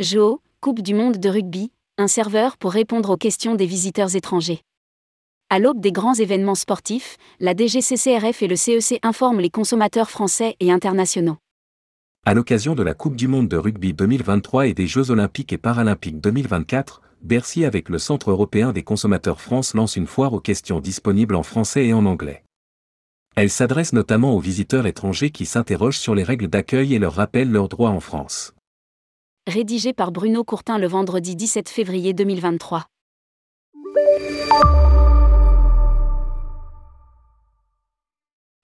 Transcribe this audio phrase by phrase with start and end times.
[0.00, 4.62] Jo, Coupe du monde de rugby, un serveur pour répondre aux questions des visiteurs étrangers.
[5.50, 10.56] À l'aube des grands événements sportifs, la DGCCRF et le CEC informent les consommateurs français
[10.58, 11.36] et internationaux.
[12.24, 15.58] À l'occasion de la Coupe du monde de rugby 2023 et des Jeux olympiques et
[15.58, 20.80] paralympiques 2024, Bercy avec le Centre européen des consommateurs France lance une foire aux questions
[20.80, 22.42] disponibles en français et en anglais.
[23.36, 27.52] Elle s'adresse notamment aux visiteurs étrangers qui s'interrogent sur les règles d'accueil et leur rappellent
[27.52, 28.54] leurs droits en France.
[29.46, 32.84] Rédigé par Bruno Courtin le vendredi 17 février 2023.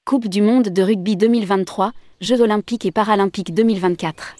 [0.04, 4.36] Coupe du monde de rugby 2023, Jeux olympiques et paralympiques 2024.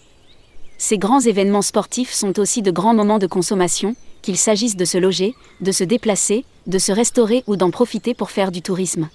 [0.77, 4.99] Ces grands événements sportifs sont aussi de grands moments de consommation, qu'il s'agisse de se
[4.99, 9.09] loger, de se déplacer, de se restaurer ou d'en profiter pour faire du tourisme.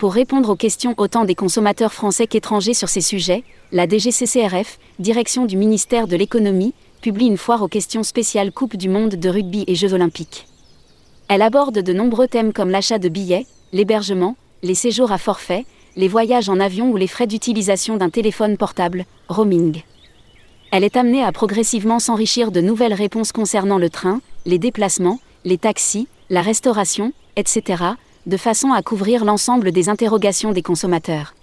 [0.00, 5.44] Pour répondre aux questions autant des consommateurs français qu'étrangers sur ces sujets, la DGCCRF, direction
[5.44, 9.64] du ministère de l'économie, publie une foire aux questions spéciales Coupe du monde de rugby
[9.66, 10.46] et Jeux olympiques.
[11.28, 15.66] Elle aborde de nombreux thèmes comme l'achat de billets, l'hébergement, les séjours à forfait,
[15.96, 19.82] les voyages en avion ou les frais d'utilisation d'un téléphone portable, roaming.
[20.72, 25.58] Elle est amenée à progressivement s'enrichir de nouvelles réponses concernant le train, les déplacements, les
[25.58, 27.96] taxis, la restauration, etc.,
[28.30, 31.34] de façon à couvrir l'ensemble des interrogations des consommateurs.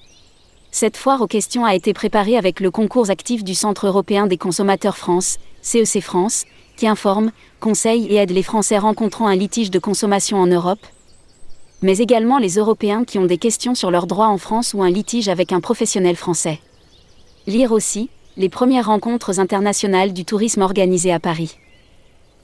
[0.72, 4.38] Cette foire aux questions a été préparée avec le concours actif du Centre européen des
[4.38, 6.46] consommateurs France, CEC France,
[6.78, 10.80] qui informe, conseille et aide les Français rencontrant un litige de consommation en Europe,
[11.82, 14.90] mais également les Européens qui ont des questions sur leurs droits en France ou un
[14.90, 16.60] litige avec un professionnel français.
[17.48, 21.58] Lire aussi, les premières rencontres internationales du tourisme organisées à Paris.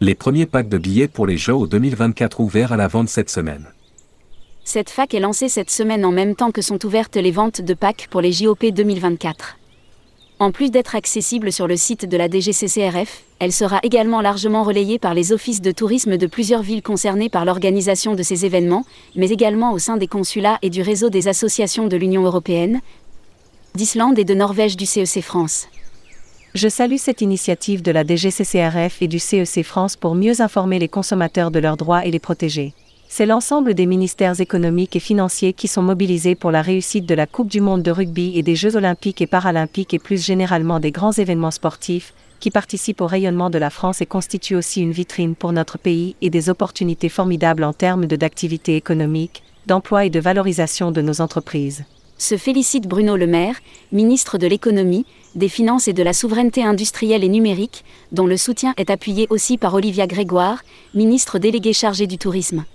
[0.01, 3.67] Les premiers packs de billets pour les Jeux 2024 ouverts à la vente cette semaine.
[4.65, 7.73] Cette fac est lancée cette semaine en même temps que sont ouvertes les ventes de
[7.73, 9.57] packs pour les JOP 2024.
[10.39, 14.99] En plus d'être accessible sur le site de la DGCCRF, elle sera également largement relayée
[14.99, 18.85] par les offices de tourisme de plusieurs villes concernées par l'organisation de ces événements,
[19.15, 22.79] mais également au sein des consulats et du réseau des associations de l'Union européenne,
[23.75, 25.67] d'Islande et de Norvège du CEC France.
[26.55, 30.89] Je salue cette initiative de la DGCCRF et du CEC France pour mieux informer les
[30.89, 32.73] consommateurs de leurs droits et les protéger
[33.15, 37.27] c'est l'ensemble des ministères économiques et financiers qui sont mobilisés pour la réussite de la
[37.27, 40.89] Coupe du Monde de rugby et des Jeux olympiques et paralympiques et plus généralement des
[40.89, 45.35] grands événements sportifs, qui participent au rayonnement de la France et constituent aussi une vitrine
[45.35, 50.89] pour notre pays et des opportunités formidables en termes d'activité économique, d'emploi et de valorisation
[50.89, 51.85] de nos entreprises.
[52.17, 53.57] Se félicite Bruno Le Maire,
[53.91, 58.73] ministre de l'économie, des finances et de la souveraineté industrielle et numérique, dont le soutien
[58.77, 60.63] est appuyé aussi par Olivia Grégoire,
[60.95, 62.65] ministre déléguée chargée du tourisme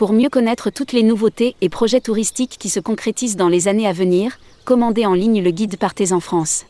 [0.00, 3.86] pour mieux connaître toutes les nouveautés et projets touristiques qui se concrétisent dans les années
[3.86, 6.64] à venir, commandez en ligne le guide Partez en France.